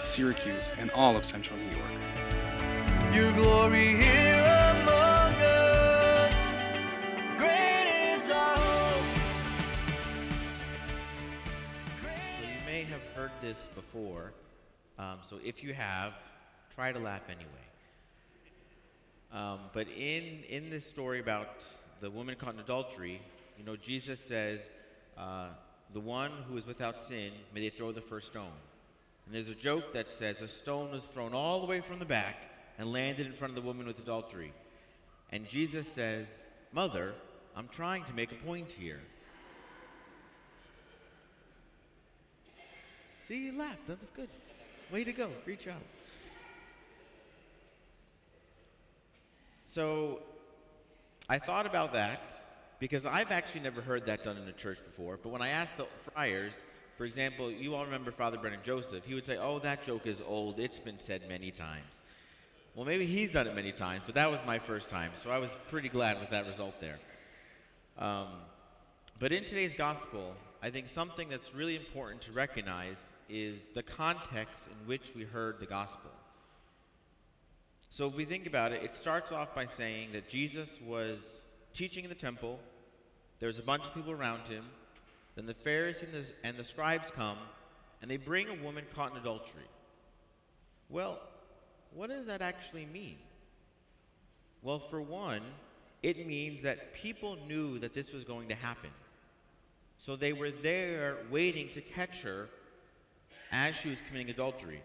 [0.00, 3.14] to Syracuse and all of central New York.
[3.14, 6.34] Your glory here among us.
[7.36, 9.04] Great is our hope.
[12.00, 14.32] So you may have heard this before.
[14.98, 16.14] Um, so if you have,
[16.74, 17.46] try to laugh anyway.
[19.32, 21.62] Um, but in in this story about
[22.00, 23.20] the woman caught in adultery,
[23.58, 24.68] you know, Jesus says,
[25.18, 25.48] uh,
[25.92, 28.56] "The one who is without sin, may they throw the first stone."
[29.26, 32.04] And there's a joke that says a stone was thrown all the way from the
[32.04, 32.36] back
[32.78, 34.52] and landed in front of the woman with adultery.
[35.30, 36.26] And Jesus says,
[36.72, 37.14] "Mother,
[37.54, 39.00] I'm trying to make a point here."
[43.28, 43.86] See, you laughed.
[43.86, 44.28] That was good.
[44.90, 45.30] Way to go.
[45.44, 45.80] Great job.
[49.68, 50.20] So,
[51.28, 52.34] I thought about that
[52.80, 55.16] because I've actually never heard that done in a church before.
[55.16, 56.54] But when I asked the friars,
[57.00, 60.20] for example, you all remember Father Brennan Joseph, he would say, Oh, that joke is
[60.20, 60.60] old.
[60.60, 62.02] It's been said many times.
[62.74, 65.12] Well, maybe he's done it many times, but that was my first time.
[65.16, 66.98] So I was pretty glad with that result there.
[67.96, 68.26] Um,
[69.18, 72.98] but in today's gospel, I think something that's really important to recognize
[73.30, 76.10] is the context in which we heard the gospel.
[77.88, 81.40] So if we think about it, it starts off by saying that Jesus was
[81.72, 82.58] teaching in the temple,
[83.38, 84.66] There was a bunch of people around him,
[85.36, 87.38] then the Pharisees and the, and the scribes come,
[88.02, 89.68] and they bring a woman caught in adultery.
[90.88, 91.18] Well,
[91.94, 93.16] what does that actually mean?
[94.62, 95.42] Well, for one,
[96.02, 98.90] it means that people knew that this was going to happen.
[99.98, 102.48] So they were there waiting to catch her
[103.52, 104.82] as she was committing adultery.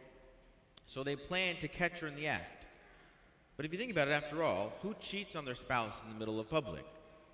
[0.88, 2.68] So they planned to catch her in the act.
[3.58, 6.20] But if you think about it, after all, who cheats on their spouse in the
[6.20, 6.86] middle of public?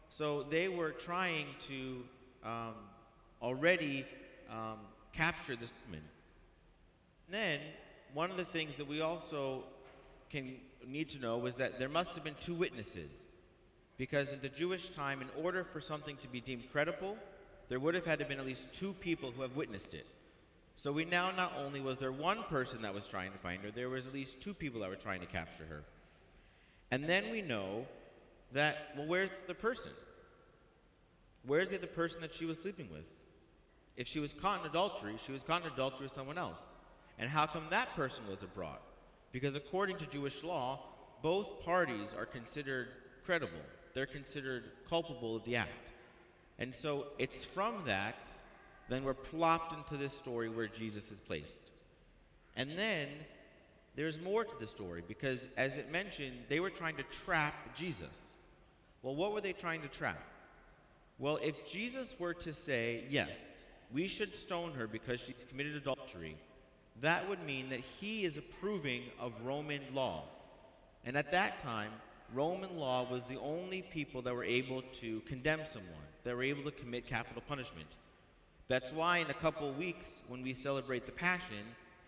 [0.10, 2.04] So they were trying to
[2.44, 2.74] um,
[3.42, 4.06] already
[4.50, 4.78] um,
[5.14, 6.04] capture this woman.
[7.28, 7.60] And then,
[8.14, 9.64] one of the things that we also
[10.30, 10.56] can
[10.88, 13.12] need to know was that there must have been two witnesses.
[13.98, 17.18] Because in the Jewish time, in order for something to be deemed credible,
[17.70, 20.06] there would have had to have been at least two people who have witnessed it.
[20.76, 23.72] So we now not only was there one person that was trying to find her,
[23.72, 25.84] there was at least two people that were trying to capture her.
[26.90, 27.86] And then we know
[28.54, 29.92] that, well, where's the person?
[31.46, 33.06] Where's the other person that she was sleeping with?
[33.98, 36.62] If she was caught in adultery, she was caught in adultery with someone else.
[37.20, 38.80] And how come that person was abroad?
[39.32, 40.80] Because according to Jewish law,
[41.22, 42.88] both parties are considered
[43.26, 43.62] credible.
[43.94, 45.92] They're considered culpable of the act.
[46.58, 48.32] And so it's from that,
[48.90, 51.72] then we're plopped into this story where Jesus is placed.
[52.56, 53.08] And then
[53.96, 58.08] there's more to the story because, as it mentioned, they were trying to trap Jesus.
[59.02, 60.22] Well, what were they trying to trap?
[61.20, 63.30] Well, if Jesus were to say, yes,
[63.94, 66.36] we should stone her because she's committed adultery,
[67.02, 70.24] that would mean that he is approving of Roman law.
[71.06, 71.92] And at that time,
[72.34, 75.92] Roman law was the only people that were able to condemn someone,
[76.24, 77.88] that were able to commit capital punishment.
[78.68, 81.66] That's why in a couple of weeks, when we celebrate the Passion,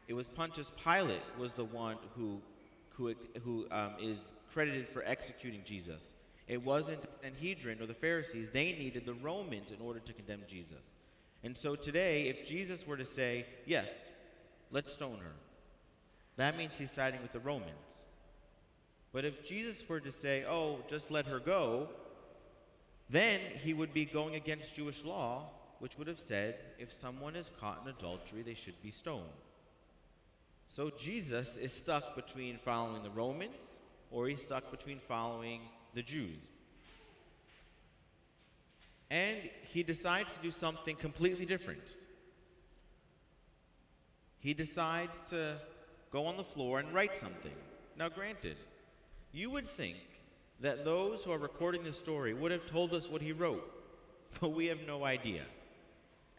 [0.08, 2.40] it was Pontius Pilate was the one who,
[2.90, 3.14] who,
[3.44, 6.14] who um, is credited for executing Jesus.
[6.48, 8.50] It wasn't the Sanhedrin or the Pharisees.
[8.50, 10.84] They needed the Romans in order to condemn Jesus.
[11.44, 13.90] And so today, if Jesus were to say, yes,
[14.72, 15.34] let's stone her,
[16.38, 17.70] that means he's siding with the Romans.
[19.12, 21.90] But if Jesus were to say, oh, just let her go,
[23.10, 27.52] then he would be going against Jewish law, which would have said if someone is
[27.60, 29.26] caught in adultery, they should be stoned.
[30.68, 33.62] So Jesus is stuck between following the Romans
[34.10, 35.62] or he's stuck between following
[35.94, 36.42] the Jews.
[39.14, 39.38] And
[39.72, 41.84] he decides to do something completely different.
[44.40, 45.58] He decides to
[46.12, 47.54] go on the floor and write something.
[47.96, 48.58] Now, granted,
[49.32, 49.98] you would think
[50.62, 53.64] that those who are recording this story would have told us what he wrote,
[54.42, 55.44] but we have no idea.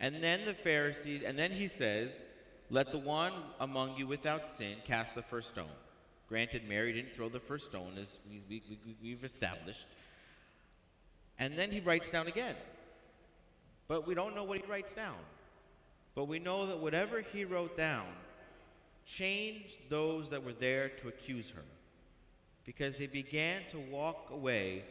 [0.00, 2.23] And then the Pharisees, and then he says,
[2.71, 5.76] Let the one among you without sin cast the first stone.
[6.29, 9.87] Granted, Mary didn't throw the first stone, as we, we, we, we've established.
[11.38, 12.56] And then he writes down again.
[13.88, 15.16] But we don't know what he writes down.
[16.14, 18.06] But we know that whatever he wrote down
[19.04, 21.64] changed those that were there to accuse her.
[22.64, 24.84] Because they began to walk away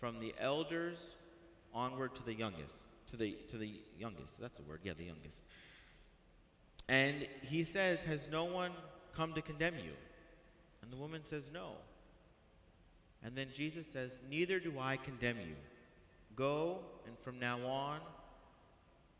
[0.00, 0.98] from the elders
[1.72, 4.40] onward to the youngest to the to the youngest.
[4.40, 4.80] That's the word?
[4.82, 5.42] Yeah the youngest.
[6.88, 8.72] And he says has no one
[9.14, 9.92] come to condemn you?
[10.82, 11.72] And the woman says no
[13.22, 15.56] and then jesus says neither do i condemn you
[16.34, 18.00] go and from now on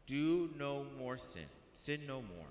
[0.06, 2.46] do no more sin sin no more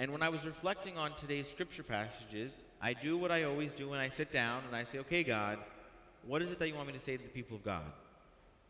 [0.00, 3.90] and when I was reflecting on today's scripture passages, I do what I always do
[3.90, 5.58] when I sit down and I say, okay, God,
[6.26, 7.84] what is it that you want me to say to the people of God?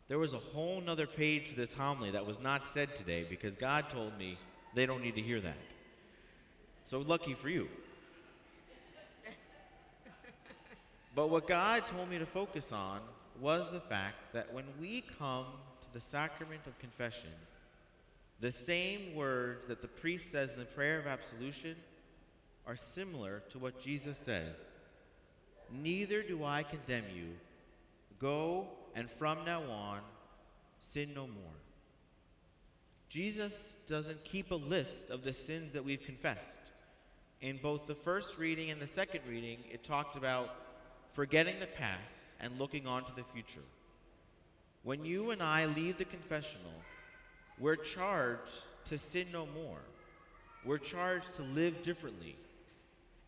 [0.09, 3.55] There was a whole nother page to this homily that was not said today because
[3.55, 4.41] God told me
[4.75, 5.57] they don't need to hear that.
[6.85, 7.69] So lucky for you.
[11.15, 13.01] But what God told me to focus on
[13.41, 15.47] was the fact that when we come
[15.83, 17.31] to the sacrament of confession,
[18.41, 21.77] the same words that the priest says in the prayer of absolution
[22.67, 24.69] are similar to what Jesus says
[25.73, 27.29] Neither do I condemn you.
[28.19, 30.01] Go and from now on,
[30.81, 31.61] sin no more.
[33.09, 36.61] Jesus doesn't keep a list of the sins that we've confessed.
[37.41, 40.51] In both the first reading and the second reading, it talked about
[41.13, 43.65] forgetting the past and looking on to the future.
[44.83, 46.73] When you and I leave the confessional,
[47.59, 49.81] we're charged to sin no more.
[50.65, 52.37] We're charged to live differently.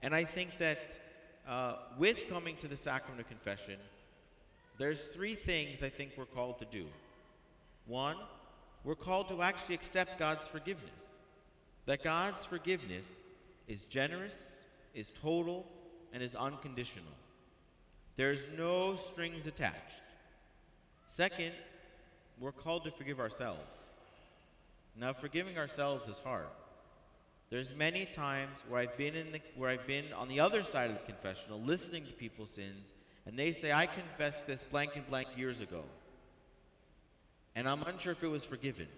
[0.03, 0.99] And I think that
[1.47, 3.77] uh, with coming to the sacrament of confession,
[4.79, 6.87] there's three things I think we're called to do.
[7.87, 8.17] One,
[8.85, 11.15] we're called to actually accept God's forgiveness.
[11.87, 13.07] That God's forgiveness
[13.69, 14.35] is generous,
[14.95, 15.67] is total,
[16.13, 17.13] and is unconditional.
[18.17, 20.03] There's no strings attached.
[21.09, 21.53] Second,
[22.39, 23.87] we're called to forgive ourselves.
[24.97, 26.47] Now, forgiving ourselves is hard.
[27.51, 30.91] There's many times where I've been in the, where I've been on the other side
[30.91, 32.95] of the confessional, listening to people's sins,
[33.27, 35.85] and they say, "I confessed this blank and blank years ago,"
[37.55, 38.89] and I'm unsure if it was forgiven.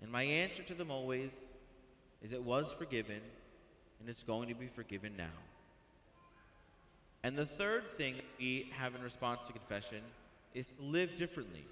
[0.00, 1.32] And my answer to them always
[2.22, 3.20] is, "It was forgiven,
[4.00, 5.36] and it's going to be forgiven now."
[7.24, 10.02] And the third thing we have in response to confession
[10.54, 11.64] is to live differently,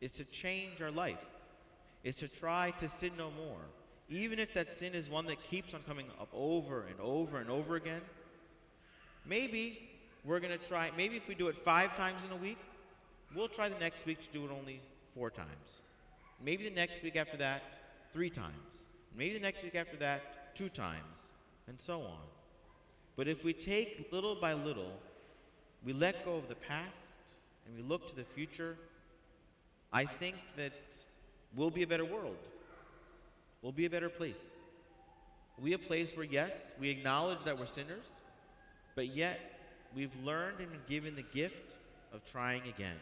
[0.00, 1.18] is to change our life
[2.04, 3.60] is to try to sin no more.
[4.08, 7.48] Even if that sin is one that keeps on coming up over and over and
[7.48, 8.00] over again,
[9.24, 9.88] maybe
[10.24, 12.58] we're going to try, maybe if we do it five times in a week,
[13.34, 14.80] we'll try the next week to do it only
[15.14, 15.80] four times.
[16.44, 17.62] Maybe the next week after that,
[18.12, 18.56] three times.
[19.16, 21.26] Maybe the next week after that, two times,
[21.68, 22.18] and so on.
[23.16, 24.92] But if we take little by little,
[25.84, 27.18] we let go of the past
[27.66, 28.76] and we look to the future,
[29.92, 30.72] I think that
[31.54, 32.36] we'll be a better world.
[33.60, 34.34] We'll be a better place.
[35.62, 38.04] Be a place where, yes, we acknowledge that we're sinners,
[38.96, 39.38] but yet
[39.94, 41.76] we've learned and been given the gift
[42.12, 42.96] of trying again.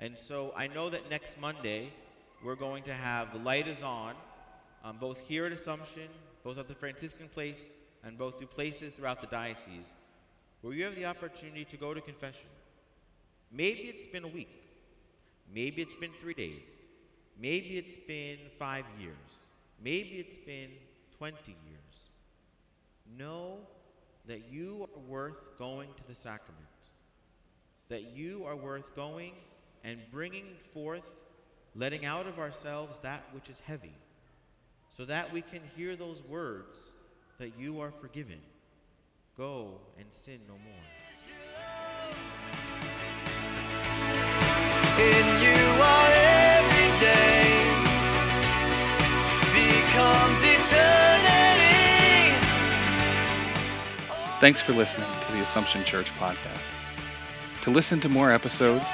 [0.00, 1.92] And so I know that next Monday
[2.42, 4.14] we're going to have the light is on,
[4.82, 6.08] um, both here at Assumption,
[6.42, 9.94] both at the Franciscan place, and both through places throughout the diocese,
[10.62, 12.48] where you have the opportunity to go to confession.
[13.50, 14.62] Maybe it's been a week.
[15.54, 16.68] Maybe it's been three days.
[17.40, 19.14] Maybe it's been five years.
[19.82, 20.70] Maybe it's been
[21.18, 21.78] 20 years.
[23.16, 23.58] Know
[24.26, 26.58] that you are worth going to the sacrament,
[27.88, 29.32] that you are worth going
[29.84, 31.04] and bringing forth,
[31.74, 33.94] letting out of ourselves that which is heavy,
[34.96, 36.76] so that we can hear those words
[37.38, 38.38] that you are forgiven.
[39.36, 40.74] Go and sin no more.
[44.98, 47.46] In you our every day
[49.54, 52.34] becomes eternity.
[54.40, 56.72] Thanks for listening to the Assumption Church podcast.
[57.62, 58.88] To listen to more episodes,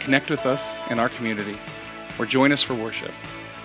[0.00, 1.58] connect with us in our community,
[2.18, 3.12] or join us for worship,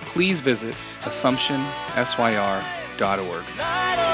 [0.02, 3.44] please visit AssumptionSYR.org.
[3.58, 4.07] Light of the